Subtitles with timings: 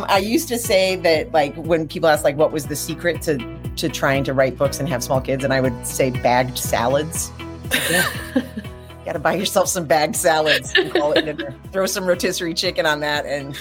[0.00, 3.38] I used to say that like when people ask like what was the secret to
[3.76, 7.30] to trying to write books and have small kids and I would say bagged salads.
[9.04, 11.54] Got to buy yourself some bagged salads and call it dinner.
[11.72, 13.58] Throw some rotisserie chicken on that and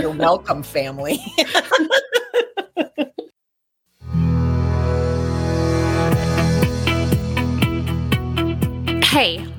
[0.00, 1.18] you're welcome family.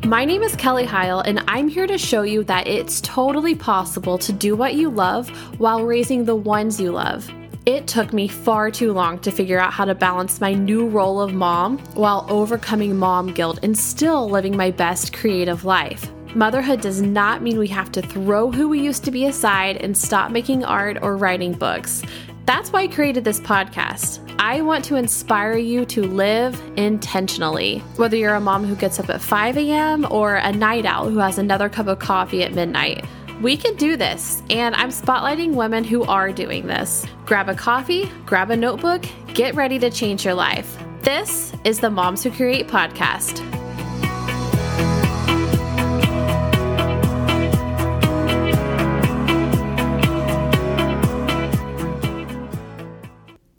[0.07, 4.17] my name is Kelly Heil, and I'm here to show you that it's totally possible
[4.19, 5.27] to do what you love
[5.59, 7.29] while raising the ones you love.
[7.65, 11.19] It took me far too long to figure out how to balance my new role
[11.19, 16.09] of mom while overcoming mom guilt and still living my best creative life.
[16.33, 19.97] Motherhood does not mean we have to throw who we used to be aside and
[19.97, 22.01] stop making art or writing books.
[22.45, 24.26] That's why I created this podcast.
[24.39, 27.79] I want to inspire you to live intentionally.
[27.95, 30.05] Whether you're a mom who gets up at 5 a.m.
[30.11, 33.03] or a night owl who has another cup of coffee at midnight,
[33.41, 37.05] we can do this, and I'm spotlighting women who are doing this.
[37.25, 40.77] Grab a coffee, grab a notebook, get ready to change your life.
[41.01, 43.56] This is the Moms Who Create podcast.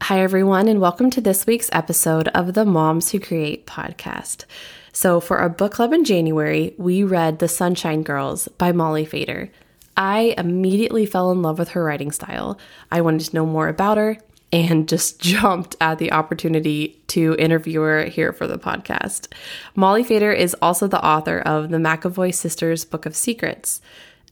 [0.08, 4.46] Hi, everyone, and welcome to this week's episode of the Moms Who Create podcast.
[4.90, 9.50] So, for our book club in January, we read The Sunshine Girls by Molly Fader.
[9.98, 12.58] I immediately fell in love with her writing style.
[12.90, 14.16] I wanted to know more about her
[14.50, 19.30] and just jumped at the opportunity to interview her here for the podcast.
[19.74, 23.82] Molly Fader is also the author of the McAvoy Sisters Book of Secrets.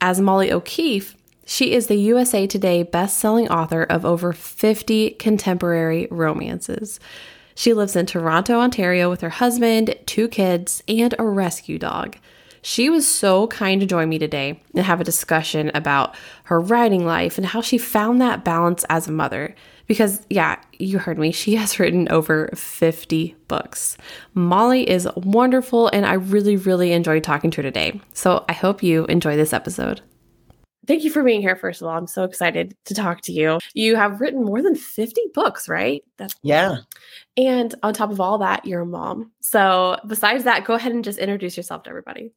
[0.00, 1.16] As Molly O'Keefe,
[1.46, 6.98] she is the USA Today best-selling author of over 50 contemporary romances.
[7.54, 12.16] She lives in Toronto, Ontario with her husband, two kids, and a rescue dog.
[12.62, 17.06] She was so kind to join me today and have a discussion about her writing
[17.06, 19.54] life and how she found that balance as a mother.
[19.86, 23.96] Because, yeah, you heard me, she has written over 50 books.
[24.34, 28.00] Molly is wonderful, and I really, really enjoyed talking to her today.
[28.14, 30.00] So I hope you enjoy this episode.
[30.86, 31.96] Thank you for being here, first of all.
[31.96, 33.58] I'm so excited to talk to you.
[33.74, 36.02] You have written more than 50 books, right?
[36.16, 36.78] That's yeah.
[37.36, 39.32] And on top of all that, you're a mom.
[39.40, 42.32] So, besides that, go ahead and just introduce yourself to everybody.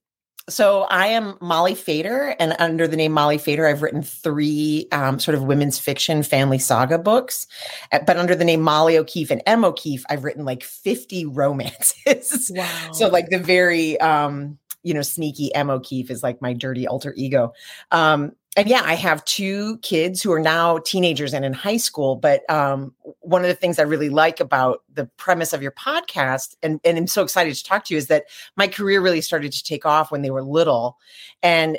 [0.50, 5.20] So I am Molly Fader, and under the name Molly Fader, I've written three um,
[5.20, 7.46] sort of women's fiction family saga books.
[7.92, 12.52] But under the name Molly O'Keefe and M O'Keefe, I've written like 50 romances.
[12.54, 12.92] Wow.
[12.94, 17.14] so like the very um, you know, sneaky M O'Keefe is like my dirty alter
[17.16, 17.54] ego.
[17.92, 22.16] Um, and yeah, I have two kids who are now teenagers and in high school.
[22.16, 26.56] But um, one of the things I really like about the premise of your podcast,
[26.64, 29.52] and, and I'm so excited to talk to you, is that my career really started
[29.52, 30.98] to take off when they were little.
[31.44, 31.78] And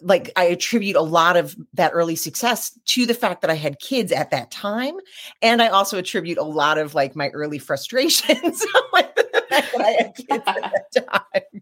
[0.00, 3.78] like I attribute a lot of that early success to the fact that I had
[3.78, 4.94] kids at that time.
[5.40, 9.80] And I also attribute a lot of like my early frustrations like the fact that
[9.80, 11.61] I had kids at that time.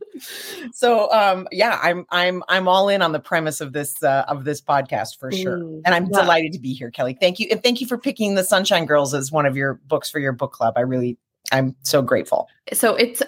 [0.73, 4.45] So um yeah, I'm I'm I'm all in on the premise of this uh, of
[4.45, 5.59] this podcast for sure.
[5.59, 6.21] Mm, and I'm yeah.
[6.21, 7.17] delighted to be here, Kelly.
[7.21, 7.49] Thank you.
[7.51, 10.33] And thank you for picking the Sunshine Girls as one of your books for your
[10.33, 10.75] book club.
[10.77, 11.19] I really
[11.53, 12.49] I'm so grateful.
[12.73, 13.23] So it's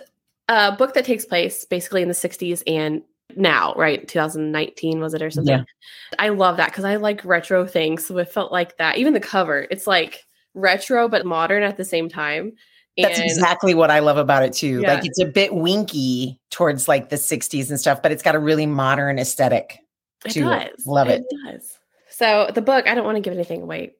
[0.49, 3.03] a book that takes place basically in the 60s and
[3.37, 4.07] now, right?
[4.07, 5.59] 2019 was it or something?
[5.59, 5.65] Yeah.
[6.19, 8.07] I love that because I like retro things.
[8.07, 8.99] So it felt like that.
[8.99, 12.53] Even the cover, it's like retro but modern at the same time.
[12.99, 14.81] And That's exactly what I love about it too.
[14.81, 14.95] Yeah.
[14.95, 18.39] Like it's a bit winky towards like the 60s and stuff, but it's got a
[18.39, 19.79] really modern aesthetic.
[20.27, 20.63] It does.
[20.63, 20.73] It.
[20.87, 21.23] Love it.
[21.29, 21.79] It does.
[22.11, 23.93] So the book, I don't want to give anything away.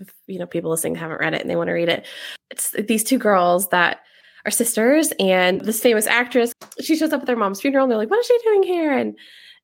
[0.00, 2.06] If, you know, people listening haven't read it and they want to read it.
[2.50, 4.00] It's these two girls that
[4.44, 7.98] are sisters and this famous actress she shows up at their mom's funeral and they're
[7.98, 9.16] like what is she doing here and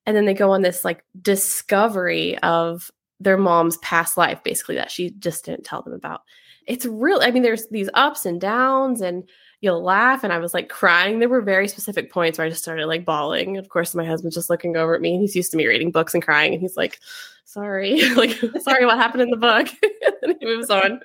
[0.05, 4.91] and then they go on this like discovery of their mom's past life basically that
[4.91, 6.21] she just didn't tell them about
[6.67, 9.27] it's real i mean there's these ups and downs and
[9.61, 11.19] you'll laugh and i was like crying.
[11.19, 13.57] There were very specific points where i just started like bawling.
[13.57, 15.91] Of course my husband's just looking over at me and he's used to me reading
[15.91, 16.99] books and crying and he's like
[17.47, 18.01] sorry.
[18.15, 19.67] Like sorry what happened in the book.
[20.23, 21.01] And he moves on.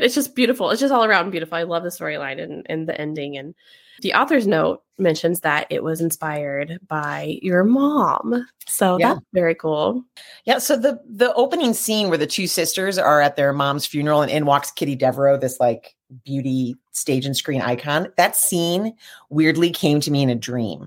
[0.00, 0.70] It's just beautiful.
[0.70, 1.56] It's just all around beautiful.
[1.56, 3.36] I love the storyline and, and the ending.
[3.36, 3.54] And
[4.00, 8.46] the author's note mentions that it was inspired by your mom.
[8.66, 9.14] So yeah.
[9.14, 10.02] that's very cool.
[10.44, 14.22] Yeah so the the opening scene where the two sisters are at their mom's funeral
[14.22, 18.94] and in walks kitty devereaux this like beauty stage and screen icon that scene
[19.30, 20.86] weirdly came to me in a dream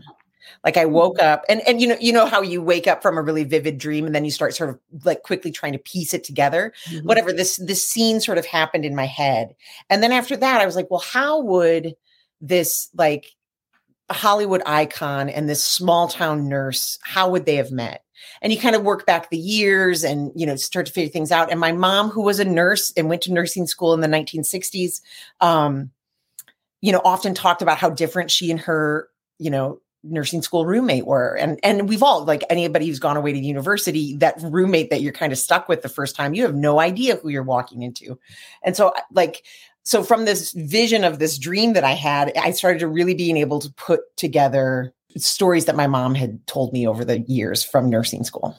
[0.65, 3.17] like I woke up and and you know you know how you wake up from
[3.17, 6.13] a really vivid dream and then you start sort of like quickly trying to piece
[6.13, 6.73] it together.
[6.89, 7.07] Mm-hmm.
[7.07, 9.55] Whatever this this scene sort of happened in my head.
[9.89, 11.95] And then after that I was like, well how would
[12.41, 13.27] this like
[14.11, 18.01] Hollywood icon and this small town nurse, how would they have met?
[18.41, 21.31] and you kind of work back the years and you know start to figure things
[21.31, 24.07] out and my mom who was a nurse and went to nursing school in the
[24.07, 25.01] 1960s
[25.41, 25.91] um
[26.81, 31.05] you know often talked about how different she and her you know nursing school roommate
[31.05, 31.35] were.
[31.35, 35.13] And and we've all like anybody who's gone away to university that roommate that you're
[35.13, 38.17] kind of stuck with the first time you have no idea who you're walking into.
[38.63, 39.45] And so like
[39.83, 43.37] so from this vision of this dream that i had i started to really being
[43.37, 47.89] able to put together stories that my mom had told me over the years from
[47.89, 48.57] nursing school.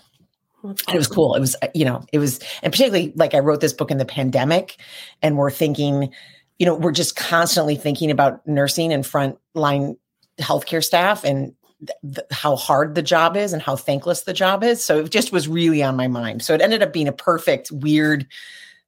[0.63, 1.35] And it was cool.
[1.35, 3.99] It was uh, you know it was and particularly like i wrote this book in
[3.99, 4.81] the pandemic
[5.23, 6.13] and we're thinking
[6.59, 9.97] you know we're just constantly thinking about nursing and frontline
[10.39, 11.55] healthcare staff and
[12.03, 14.85] th- how hard the job is and how thankless the job is.
[14.85, 16.43] So it just was really on my mind.
[16.43, 18.27] So it ended up being a perfect, weird,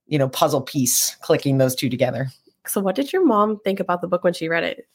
[0.06, 2.28] you know, puzzle piece clicking those two together.
[2.66, 4.86] So what did your mom think about the book when she read it?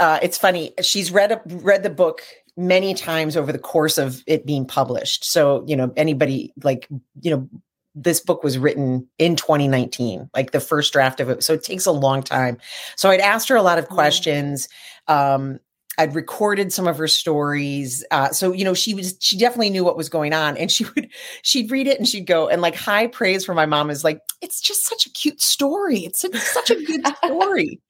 [0.00, 0.72] Uh, it's funny.
[0.82, 2.22] She's read a, read the book
[2.56, 5.24] many times over the course of it being published.
[5.24, 6.88] So you know, anybody like
[7.20, 7.48] you know,
[7.94, 11.42] this book was written in 2019, like the first draft of it.
[11.44, 12.58] So it takes a long time.
[12.96, 13.94] So I'd asked her a lot of mm-hmm.
[13.94, 14.68] questions.
[15.08, 15.60] Um,
[15.98, 18.04] I'd recorded some of her stories.
[18.10, 20.56] Uh, so, you know, she was, she definitely knew what was going on.
[20.56, 21.08] And she would,
[21.42, 24.20] she'd read it and she'd go, and like high praise for my mom is like,
[24.42, 26.00] it's just such a cute story.
[26.00, 27.80] It's, a, such a good story.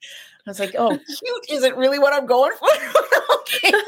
[0.46, 2.68] I was like, oh, cute isn't really what I'm going for.
[3.40, 3.72] Okay.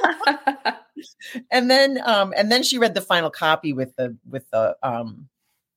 [1.53, 5.29] And then, um, and then she read the final copy with the, with the, um,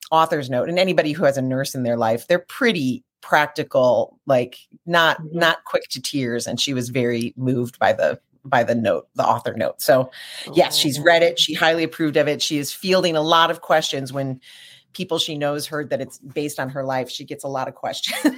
[0.09, 0.67] author's note.
[0.67, 4.57] And anybody who has a nurse in their life, they're pretty practical, like
[4.87, 5.37] not, mm-hmm.
[5.37, 6.47] not quick to tears.
[6.47, 9.81] And she was very moved by the, by the note, the author note.
[9.81, 10.11] So,
[10.53, 11.33] yes, she's read it.
[11.33, 11.37] Oh.
[11.37, 12.41] She highly approved of it.
[12.41, 14.39] She is fielding a lot of questions when
[14.93, 17.09] people she knows heard that it's based on her life.
[17.09, 18.17] She gets a lot of questions.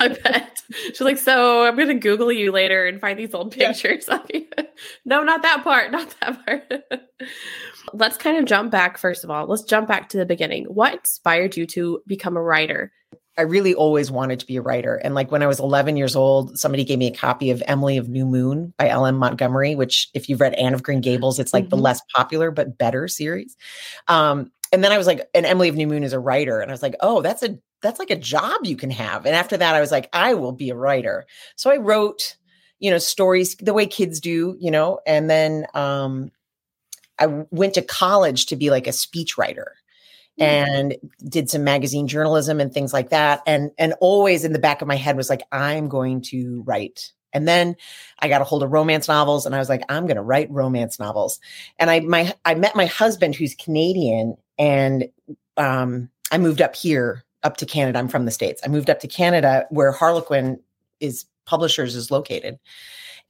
[0.00, 0.62] I bet.
[0.88, 4.16] She's like, so I'm going to Google you later and find these old pictures yeah.
[4.16, 4.46] of you.
[5.04, 5.90] no, not that part.
[5.90, 6.72] Not that part.
[7.92, 9.46] Let's kind of jump back, first of all.
[9.46, 10.64] Let's jump back to the beginning.
[10.64, 12.92] What inspired you to become a writer?
[13.38, 14.96] I really always wanted to be a writer.
[14.96, 17.96] And like when I was 11 years old, somebody gave me a copy of Emily
[17.96, 19.16] of New Moon by L.M.
[19.16, 21.76] Montgomery, which, if you've read Anne of Green Gables, it's like mm-hmm.
[21.76, 23.56] the less popular but better series.
[24.06, 26.60] Um, and then I was like, and Emily of New Moon is a writer.
[26.60, 29.26] And I was like, oh, that's a that's like a job you can have.
[29.26, 31.26] And after that, I was like, I will be a writer.
[31.56, 32.36] So I wrote,
[32.78, 36.30] you know, stories the way kids do, you know, and then um
[37.18, 39.74] I went to college to be like a speech writer
[40.42, 40.96] and
[41.28, 44.88] did some magazine journalism and things like that and and always in the back of
[44.88, 47.12] my head was like i'm going to write.
[47.32, 47.76] And then
[48.18, 50.50] i got a hold of romance novels and i was like i'm going to write
[50.50, 51.40] romance novels.
[51.78, 55.08] And i my i met my husband who's canadian and
[55.56, 57.98] um i moved up here up to canada.
[57.98, 58.60] I'm from the states.
[58.64, 60.60] I moved up to canada where harlequin
[61.00, 62.58] is publishers is located.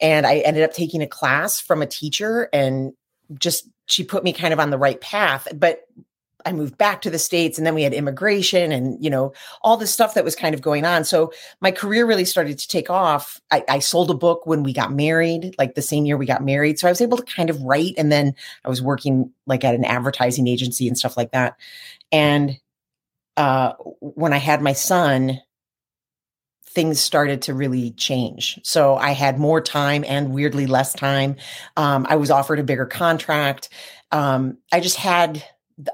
[0.01, 2.93] And i ended up taking a class from a teacher and
[3.39, 5.87] just she put me kind of on the right path but
[6.45, 9.77] I moved back to the States and then we had immigration and, you know, all
[9.77, 11.05] this stuff that was kind of going on.
[11.05, 13.41] So my career really started to take off.
[13.51, 16.45] I, I, sold a book when we got married, like the same year we got
[16.45, 16.79] married.
[16.79, 17.95] So I was able to kind of write.
[17.99, 18.35] And then
[18.65, 21.57] I was working like at an advertising agency and stuff like that.
[22.11, 22.59] And
[23.37, 25.41] uh, when I had my son,
[26.73, 28.59] things started to really change.
[28.63, 31.37] So I had more time and weirdly less time.
[31.77, 33.69] Um, I was offered a bigger contract.
[34.11, 35.45] Um, I just had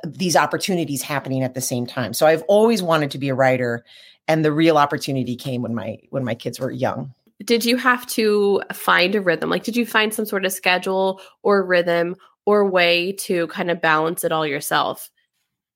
[0.05, 2.13] these opportunities happening at the same time.
[2.13, 3.85] So I've always wanted to be a writer
[4.27, 7.15] and the real opportunity came when my when my kids were young.
[7.45, 9.51] Did you have to find a rhythm?
[9.51, 13.81] Like did you find some sort of schedule or rhythm or way to kind of
[13.81, 15.11] balance it all yourself?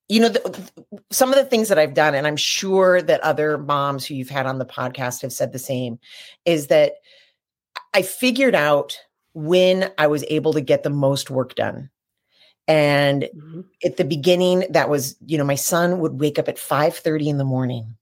[0.09, 0.71] You know, the,
[1.11, 4.29] some of the things that I've done and I'm sure that other moms who you've
[4.29, 5.99] had on the podcast have said the same
[6.45, 6.95] is that
[7.95, 8.99] I figured out
[9.35, 11.91] when I was able to get the most work done
[12.69, 13.61] and mm-hmm.
[13.85, 17.29] at the beginning, that was, you know, my son would wake up at 5 30
[17.29, 17.97] in the morning,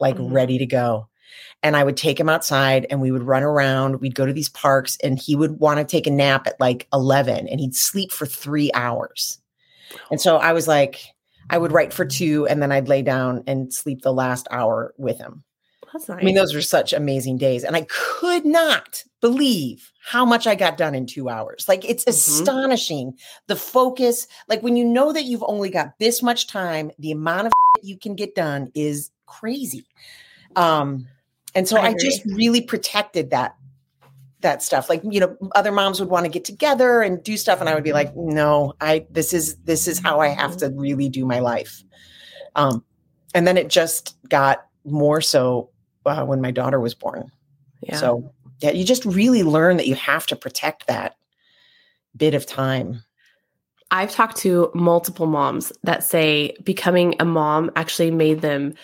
[0.00, 0.32] like mm-hmm.
[0.32, 1.08] ready to go.
[1.62, 4.00] And I would take him outside and we would run around.
[4.00, 6.86] We'd go to these parks and he would want to take a nap at like
[6.92, 9.40] 11 and he'd sleep for three hours.
[10.10, 11.00] And so I was like,
[11.50, 14.94] I would write for two and then I'd lay down and sleep the last hour
[14.98, 15.42] with him.
[15.92, 16.20] That's nice.
[16.20, 17.64] I mean, those were such amazing days.
[17.64, 21.66] And I could not believe how much I got done in two hours.
[21.68, 22.10] Like, it's mm-hmm.
[22.10, 24.26] astonishing the focus.
[24.48, 27.52] Like, when you know that you've only got this much time, the amount of
[27.82, 29.84] you can get done is crazy.
[30.56, 31.06] Um,
[31.54, 33.54] and so I, I just really protected that
[34.40, 37.58] that stuff like you know other moms would want to get together and do stuff
[37.58, 40.68] and i would be like no i this is this is how i have to
[40.76, 41.82] really do my life
[42.54, 42.84] um
[43.34, 45.70] and then it just got more so
[46.08, 47.30] uh, when my daughter was born.
[47.82, 47.96] Yeah.
[47.96, 51.16] So yeah, you just really learn that you have to protect that
[52.16, 53.02] bit of time.
[53.90, 58.74] I've talked to multiple moms that say becoming a mom actually made them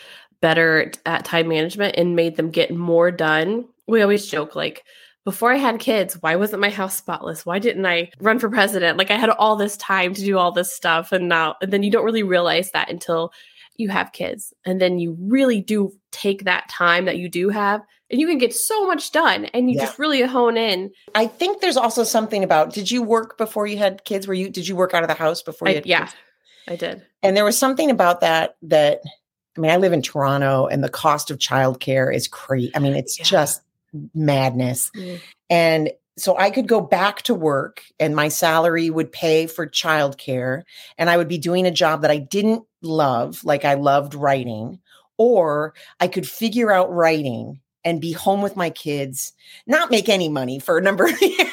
[0.40, 3.66] better at time management and made them get more done.
[3.86, 4.84] We always joke like,
[5.24, 7.46] before I had kids, why wasn't my house spotless?
[7.46, 8.98] Why didn't I run for president?
[8.98, 11.82] Like I had all this time to do all this stuff and now and then
[11.82, 13.32] you don't really realize that until
[13.76, 14.52] you have kids.
[14.64, 18.38] And then you really do take that time that you do have and you can
[18.38, 19.86] get so much done and you yeah.
[19.86, 20.92] just really hone in.
[21.14, 24.28] I think there's also something about did you work before you had kids?
[24.28, 26.08] Were you did you work out of the house before you I, Yeah.
[26.68, 27.02] I did.
[27.22, 29.00] And there was something about that that
[29.56, 32.72] I mean, I live in Toronto and the cost of childcare is crazy.
[32.74, 33.24] I mean, it's yeah.
[33.24, 33.62] just
[34.14, 34.90] madness.
[34.96, 35.20] Mm.
[35.50, 40.62] And so I could go back to work and my salary would pay for childcare
[40.96, 44.78] and I would be doing a job that I didn't love, like I loved writing,
[45.18, 49.32] or I could figure out writing and be home with my kids,
[49.66, 51.52] not make any money for a number of years.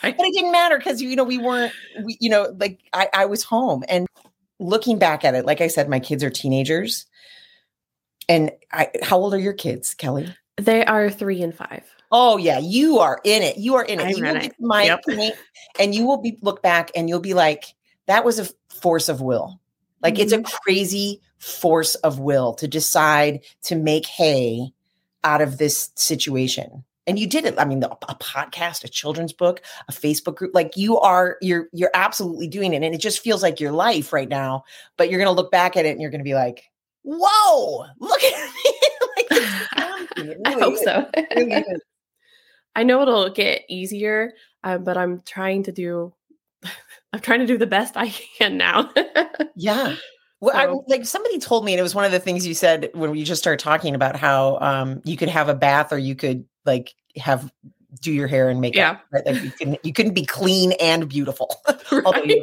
[0.00, 3.24] But it didn't matter because you know we weren't, we, you know, like I, I
[3.26, 3.84] was home.
[3.88, 4.06] And
[4.58, 7.06] looking back at it, like I said, my kids are teenagers.
[8.28, 10.34] And I, how old are your kids, Kelly?
[10.56, 11.84] They are three and five.
[12.10, 13.58] Oh yeah, you are in it.
[13.58, 14.04] You are in it.
[14.04, 15.04] I'm you will get my yep.
[15.04, 15.34] point,
[15.78, 17.74] and you will be look back and you'll be like,
[18.06, 19.60] that was a force of will.
[20.02, 20.22] Like mm-hmm.
[20.22, 20.56] it's a mm-hmm.
[20.62, 24.72] crazy force of will to decide to make hay
[25.24, 26.84] out of this situation.
[27.06, 27.54] And you did it.
[27.58, 30.54] I mean, the, a podcast, a children's book, a Facebook group.
[30.54, 34.12] Like you are, you're, you're absolutely doing it, and it just feels like your life
[34.12, 34.64] right now.
[34.98, 36.70] But you're going to look back at it, and you're going to be like,
[37.04, 38.72] "Whoa, look at me!"
[39.16, 41.08] like, really I hope so.
[41.34, 41.64] really
[42.76, 46.12] I know it'll get easier, uh, but I'm trying to do.
[47.12, 48.90] I'm trying to do the best I can now.
[49.56, 49.96] yeah.
[50.40, 50.58] Well, so.
[50.58, 53.10] I, like somebody told me, and it was one of the things you said when
[53.10, 56.44] we just started talking about how um, you could have a bath or you could
[56.64, 57.52] like have
[58.00, 58.76] do your hair and makeup.
[58.76, 58.98] Yeah.
[59.10, 59.26] Right?
[59.26, 61.54] Like you can you couldn't be clean and beautiful.
[61.90, 62.42] Right?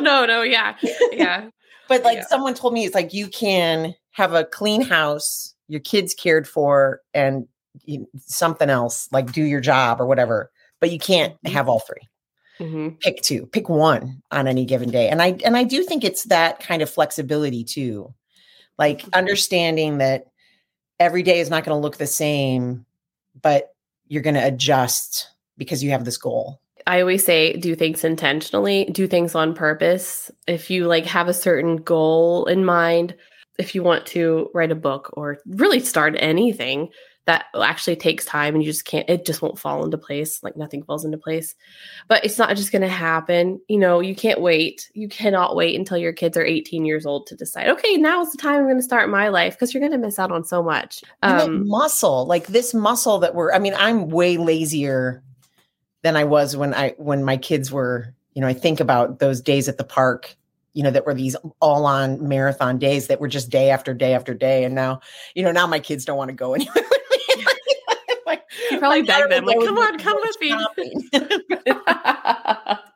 [0.00, 0.76] no, no, yeah.
[1.10, 1.50] Yeah.
[1.88, 2.26] but like yeah.
[2.26, 7.00] someone told me it's like you can have a clean house, your kids cared for,
[7.12, 7.48] and
[7.84, 10.50] you, something else, like do your job or whatever.
[10.80, 11.52] But you can't mm-hmm.
[11.52, 11.96] have all 3
[12.62, 12.88] mm-hmm.
[13.00, 15.08] Pick two, pick one on any given day.
[15.08, 18.12] And I and I do think it's that kind of flexibility too.
[18.78, 19.10] Like mm-hmm.
[19.14, 20.26] understanding that
[20.98, 22.86] every day is not going to look the same,
[23.40, 23.74] but
[24.08, 26.60] you're going to adjust because you have this goal.
[26.86, 30.30] I always say do things intentionally, do things on purpose.
[30.46, 33.14] If you like have a certain goal in mind,
[33.58, 36.88] if you want to write a book or really start anything,
[37.24, 40.56] that actually takes time and you just can't it just won't fall into place like
[40.56, 41.54] nothing falls into place.
[42.08, 44.90] But it's not just going to happen you know you can't wait.
[44.94, 48.32] You cannot wait until your kids are 18 years old to decide okay now is
[48.32, 50.44] the time i'm going to start my life because you're going to miss out on
[50.44, 51.02] so much.
[51.22, 55.22] Um, muscle like this muscle that we're i mean i'm way lazier
[56.02, 59.40] than i was when i when my kids were you know i think about those
[59.40, 60.36] days at the park
[60.74, 64.14] you know, that were these all on marathon days that were just day after day
[64.14, 64.64] after day.
[64.64, 65.00] And now,
[65.34, 66.84] you know, now my kids don't want to go anywhere
[68.82, 70.48] probably beg them, like, come on, come with me.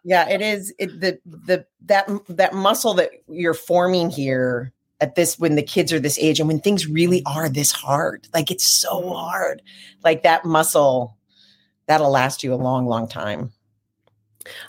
[0.04, 5.38] yeah, it is it, the the that that muscle that you're forming here at this
[5.38, 8.26] when the kids are this age and when things really are this hard.
[8.34, 9.14] Like it's so mm.
[9.14, 9.62] hard.
[10.02, 11.16] Like that muscle
[11.86, 13.52] that'll last you a long, long time.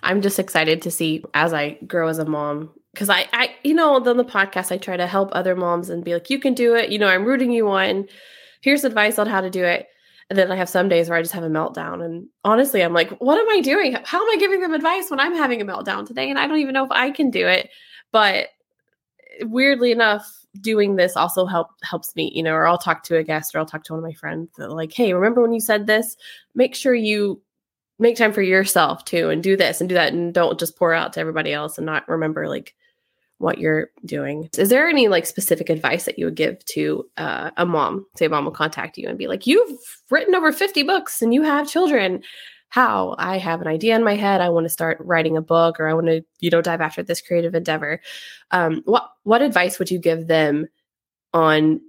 [0.04, 3.74] I'm just excited to see as I grow as a mom because I, I, you
[3.74, 6.54] know, on the podcast, I try to help other moms and be like, you can
[6.54, 6.90] do it.
[6.90, 8.08] You know, I'm rooting you on.
[8.62, 9.88] Here's advice on how to do it.
[10.30, 12.04] And then I have some days where I just have a meltdown.
[12.04, 13.96] And honestly, I'm like, what am I doing?
[14.04, 16.30] How am I giving them advice when I'm having a meltdown today?
[16.30, 17.70] And I don't even know if I can do it.
[18.12, 18.48] But
[19.40, 20.30] eh, weirdly enough,
[20.60, 23.60] doing this also help helps me, you know, or I'll talk to a guest or
[23.60, 26.18] I'll talk to one of my friends like, hey, remember when you said this?
[26.56, 27.42] Make sure you
[28.00, 30.94] make time for yourself too and do this and do that and don't just pour
[30.94, 32.76] out to everybody else and not remember like
[33.40, 34.50] what you're doing.
[34.58, 38.06] Is there any like specific advice that you would give to uh, a mom?
[38.16, 39.78] Say mom will contact you and be like, "You've
[40.10, 42.24] written over 50 books and you have children.
[42.70, 43.16] How?
[43.18, 44.42] I have an idea in my head.
[44.42, 47.04] I want to start writing a book or I want to, you know, dive after
[47.04, 48.02] this creative endeavor."
[48.52, 50.68] Um, what what advice would you give them
[51.34, 51.82] on,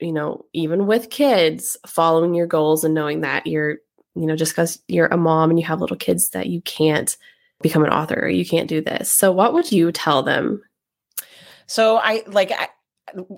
[0.00, 3.78] you know, even with kids, following your goals and knowing that you're,
[4.14, 7.16] you know, just because you're a mom and you have little kids that you can't
[7.62, 9.10] become an author or you can't do this.
[9.10, 10.62] So what would you tell them
[11.70, 12.68] so I like I,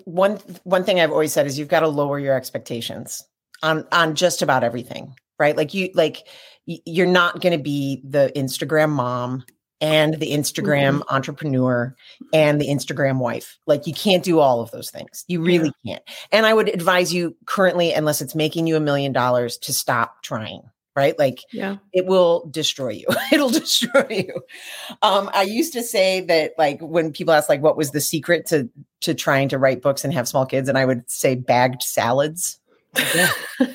[0.05, 3.23] one one thing I've always said is you've got to lower your expectations
[3.61, 5.55] on on just about everything, right?
[5.55, 6.27] Like you like
[6.65, 9.45] you're not going to be the Instagram mom
[9.81, 11.15] and the Instagram mm-hmm.
[11.15, 11.95] entrepreneur
[12.33, 13.59] and the Instagram wife.
[13.67, 15.25] Like you can't do all of those things.
[15.27, 15.93] You really yeah.
[15.93, 16.03] can't.
[16.31, 20.23] And I would advise you currently unless it's making you a million dollars to stop
[20.23, 20.63] trying
[20.95, 21.17] right?
[21.17, 21.77] Like Yeah.
[21.91, 23.07] it will destroy you.
[23.31, 24.41] It'll destroy you.
[25.01, 28.45] Um, I used to say that like when people ask like what was the secret
[28.47, 28.69] to
[29.01, 32.59] to trying to write books and have small kids, and I would say bagged salads.
[33.15, 33.29] Yeah,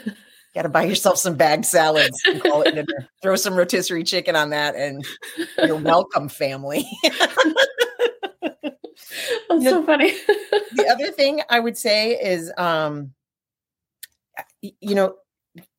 [0.54, 3.08] Got to buy yourself some bagged salads and call it dinner.
[3.22, 5.04] Throw some rotisserie chicken on that, and
[5.58, 6.88] you're welcome, family.
[8.62, 10.12] That's so funny.
[10.74, 13.12] the other thing I would say is, um,
[14.62, 15.14] you know,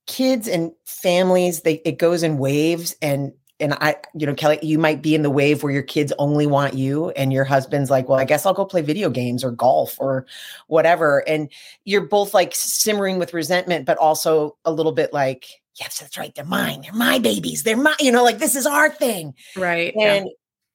[0.09, 4.79] kids and families, they it goes in waves, and and I, you know, Kelly, you
[4.79, 8.09] might be in the wave where your kids only want you, and your husband's like,
[8.09, 10.25] well, I guess I'll go play video games or golf or
[10.67, 11.49] whatever, and
[11.85, 15.45] you're both like simmering with resentment, but also a little bit like,
[15.79, 18.65] yes, that's right, they're mine, they're my babies, they're my, you know, like this is
[18.65, 19.93] our thing right.
[19.95, 20.27] and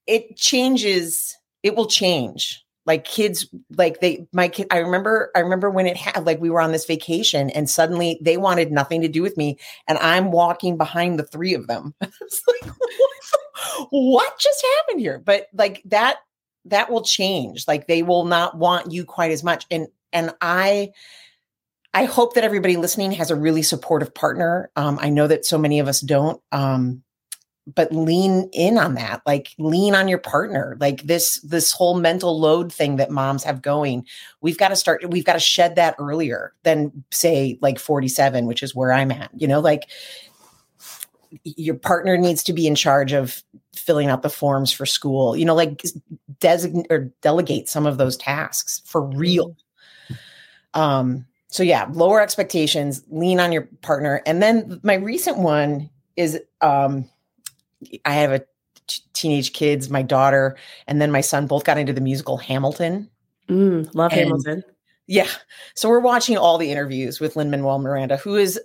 [0.07, 5.71] it changes it will change like kids like they my kid i remember i remember
[5.71, 9.09] when it had like we were on this vacation and suddenly they wanted nothing to
[9.09, 9.57] do with me
[9.89, 11.95] and i'm walking behind the three of them.
[12.47, 12.73] Like,
[13.91, 15.19] what, just happened here?
[15.19, 16.19] But like that
[16.67, 17.67] that will change.
[17.67, 19.67] Like they will not want you quite as much.
[19.71, 20.91] And and i
[21.93, 24.71] i hope that everybody listening has a really supportive partner.
[24.77, 26.41] Um, i know that so many of us don't.
[26.53, 27.03] Um,
[27.73, 32.39] but lean in on that like lean on your partner like this this whole mental
[32.39, 34.05] load thing that moms have going
[34.43, 38.63] we've got to start we've got to shed that earlier than say like 47 which
[38.63, 39.89] is where i'm at you know like
[41.43, 43.43] your partner needs to be in charge of
[43.75, 45.83] filling out the forms for school you know like
[46.41, 49.57] designate or delegate some of those tasks for real.
[50.75, 56.39] Um so yeah lower expectations lean on your partner and then my recent one is
[56.61, 57.09] um
[58.05, 58.41] I have a
[58.87, 63.09] t- teenage kids, my daughter, and then my son both got into the musical Hamilton.
[63.49, 64.63] Mm, love And- Hamilton.
[65.07, 65.29] Yeah.
[65.75, 68.59] So we're watching all the interviews with Lin Manuel Miranda, who is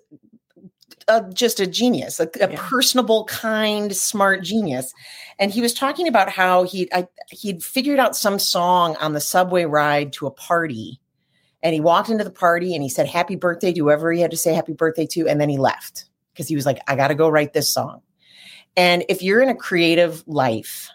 [1.10, 2.56] uh, just a genius, a, a Yeah.
[2.56, 4.94] personable, kind, smart genius.
[5.38, 9.20] And he was talking about how he I, he'd figured out some song on the
[9.20, 11.02] subway ride to a party.
[11.62, 14.32] And he walked into the party and he said, Happy birthday to whoever he had
[14.32, 15.28] to say happy birthday to.
[15.28, 18.02] And then he left because he was like, I got to go write this song.
[18.80, 20.90] And if you're in a creative life,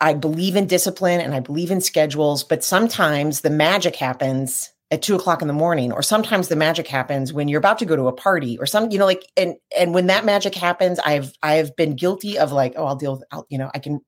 [0.00, 5.02] I believe in discipline and I believe in schedules, but sometimes the magic happens at
[5.02, 7.96] two o'clock in the morning, or sometimes the magic happens when you're about to go
[7.96, 11.32] to a party, or some, you know, like, and and when that magic happens, I've
[11.42, 14.00] I've been guilty of like, oh, I'll deal with, I'll, you know, I can.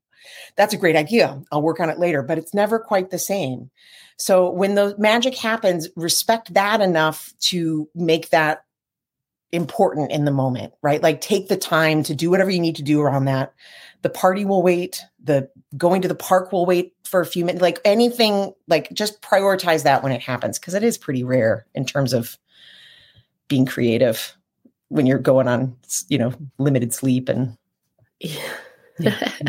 [0.57, 1.43] That's a great idea.
[1.51, 3.71] I'll work on it later, but it's never quite the same.
[4.19, 8.63] So when the magic happens, respect that enough to make that
[9.53, 11.03] important in the moment, right?
[11.03, 13.53] Like take the time to do whatever you need to do around that.
[14.03, 15.03] The party will wait.
[15.23, 17.63] The going to the park will wait for a few minutes.
[17.63, 21.85] Like anything, like just prioritize that when it happens because it is pretty rare in
[21.85, 22.37] terms of
[23.49, 24.37] being creative
[24.89, 25.77] when you're going on,
[26.09, 27.57] you know, limited sleep and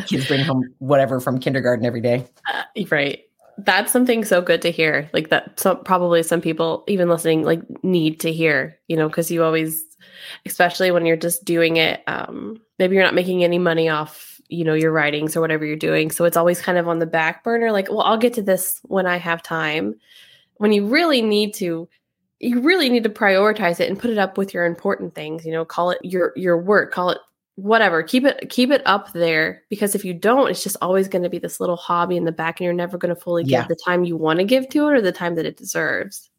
[0.06, 2.26] kids bring home whatever from kindergarten every day.
[2.52, 3.24] Uh, right.
[3.60, 5.10] That's something so good to hear.
[5.14, 8.78] Like that, so probably some people, even listening, like need to hear.
[8.88, 9.84] You know, because you always,
[10.46, 12.02] especially when you're just doing it.
[12.08, 15.76] Um, maybe you're not making any money off, you know, your writings or whatever you're
[15.76, 16.12] doing.
[16.12, 17.72] So it's always kind of on the back burner.
[17.72, 19.96] Like, well, I'll get to this when I have time.
[20.56, 21.88] When you really need to,
[22.40, 25.46] you really need to prioritize it and put it up with your important things.
[25.46, 27.20] You know, call it your your work, call it
[27.58, 31.24] whatever keep it keep it up there because if you don't it's just always going
[31.24, 33.62] to be this little hobby in the back and you're never going to fully Yeah.
[33.62, 36.30] give the time you want to give to it or the time that it deserves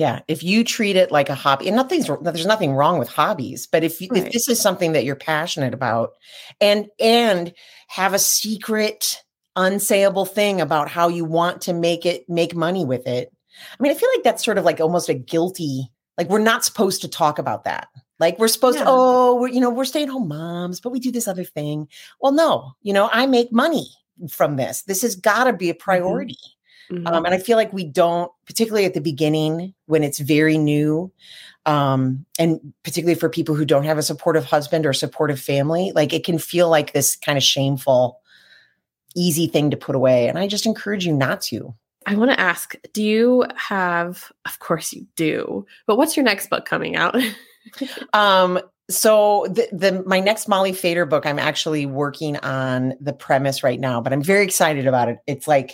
[0.00, 3.66] Yeah, if you treat it like a hobby, and nothing's there's nothing wrong with hobbies,
[3.66, 4.24] but if you, Right.
[4.24, 6.12] if this is something that you're passionate about,
[6.58, 7.52] and and
[7.88, 9.22] have a secret,
[9.58, 13.30] unsayable thing about how you want to make it make money with it,
[13.78, 15.90] I mean, I feel like that's sort of like almost a guilty.
[16.16, 17.88] Like we're not supposed to talk about that.
[18.18, 18.84] Like we're supposed Yeah.
[18.84, 21.44] to, oh, we're you know we're stay at home moms, but we do this other
[21.44, 21.88] thing.
[22.22, 23.90] Well, no, you know I make money
[24.30, 24.80] from this.
[24.84, 25.82] This has got to be a mm-hmm.
[25.82, 26.38] priority.
[26.90, 27.06] Mhm.
[27.06, 31.12] Um, and I feel like we don't, particularly at the beginning when it's very new,
[31.66, 36.12] um, and particularly for people who don't have a supportive husband or supportive family, like
[36.12, 38.20] it can feel like this kind of shameful,
[39.14, 40.28] easy thing to put away.
[40.28, 41.74] And I just encourage you not to.
[42.06, 46.48] i want to ask do you have of course you do but what's your next
[46.48, 47.14] book coming out
[48.14, 53.62] Um, so the, the my next Molly Fader book, I'm actually working on the premise
[53.62, 55.18] right now, but I'm very excited about it.
[55.26, 55.72] It's like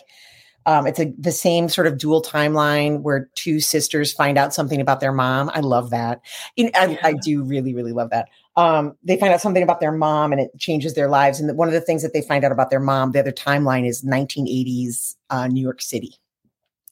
[0.66, 4.80] um, it's a the same sort of dual timeline where two sisters find out something
[4.80, 5.50] about their mom.
[5.54, 6.20] I love that.
[6.58, 8.28] I, I do really, really love that.
[8.56, 11.40] Um, they find out something about their mom and it changes their lives.
[11.40, 13.86] And one of the things that they find out about their mom, the other timeline
[13.86, 16.16] is 1980s uh, New York City.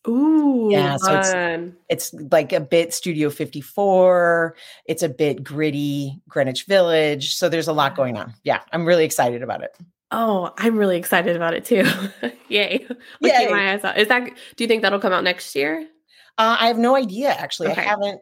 [0.07, 0.99] Ooh, yeah.
[0.99, 4.55] So it's, it's like a bit Studio 54.
[4.85, 7.35] It's a bit gritty Greenwich Village.
[7.35, 8.35] So there's a lot going on.
[8.45, 9.75] Yeah, I'm really excited about it.
[10.17, 11.83] Oh, I'm really excited about it too.
[12.49, 12.87] Yay.
[13.21, 13.39] Yay.
[13.39, 13.99] Keep my eyes out.
[13.99, 15.81] Is that do you think that'll come out next year?
[16.39, 17.73] Uh, I have no idea actually.
[17.73, 17.81] Okay.
[17.81, 18.21] I haven't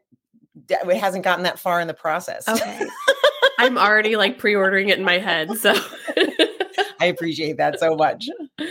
[0.71, 2.49] it hasn't gotten that far in the process.
[2.49, 2.87] Okay.
[3.59, 5.51] I'm already like pre-ordering it in my head.
[5.59, 5.75] So
[6.99, 8.27] I appreciate that so much.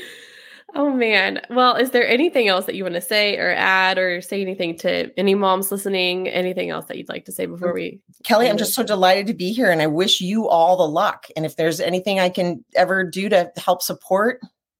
[0.73, 1.41] Oh man.
[1.49, 4.77] Well, is there anything else that you want to say or add or say anything
[4.79, 6.29] to any moms listening?
[6.29, 9.33] Anything else that you'd like to say before we Kelly, I'm just so delighted to
[9.33, 11.27] be here and I wish you all the luck.
[11.35, 14.39] And if there's anything I can ever do to help support,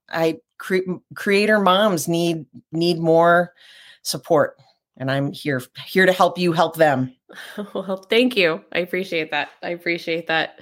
[0.10, 3.54] I cre- creator moms need need more
[4.04, 4.58] support
[4.98, 7.16] and I'm here here to help you help them.
[7.74, 8.62] Well, thank you.
[8.72, 9.50] I appreciate that.
[9.62, 10.60] I appreciate that.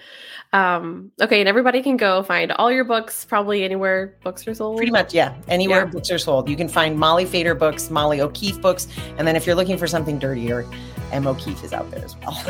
[0.52, 4.78] Um, okay, and everybody can go find all your books probably anywhere books are sold.
[4.78, 5.36] Pretty much, yeah.
[5.48, 5.92] Anywhere yeah.
[5.92, 6.50] books are sold.
[6.50, 9.86] You can find Molly Fader books, Molly O'Keefe books, and then if you're looking for
[9.86, 10.66] something dirtier,
[11.12, 11.28] M.
[11.28, 12.34] O'Keefe is out there as well.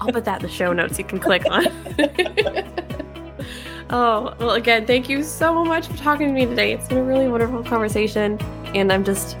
[0.00, 1.66] I'll put that in the show notes you can click on.
[3.90, 6.72] oh, well, again, thank you so much for talking to me today.
[6.72, 8.40] It's been a really wonderful conversation,
[8.74, 9.36] and I'm just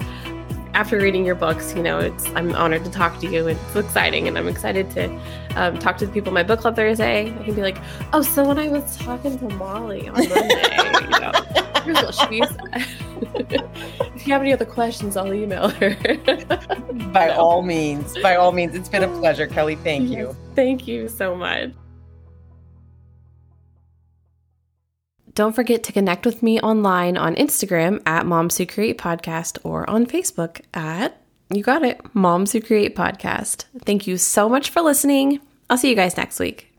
[0.74, 3.46] after reading your books, you know, it's I'm honored to talk to you.
[3.46, 5.20] It's exciting, and I'm excited to
[5.56, 7.34] um, talk to the people in my book club Thursday.
[7.38, 7.78] I can be like,
[8.12, 11.32] oh, so when I was talking to Molly on Monday, you know,
[11.84, 12.86] here's what she said.
[14.14, 15.94] if you have any other questions, I'll email her.
[17.12, 17.36] by no.
[17.38, 19.76] all means, by all means, it's been a pleasure, Kelly.
[19.76, 20.36] Thank yes, you.
[20.54, 21.72] Thank you so much.
[25.34, 29.88] Don't forget to connect with me online on Instagram at Moms Who Create Podcast or
[29.88, 31.16] on Facebook at,
[31.50, 33.64] you got it, Moms Who Create Podcast.
[33.84, 35.40] Thank you so much for listening.
[35.70, 36.71] I'll see you guys next week.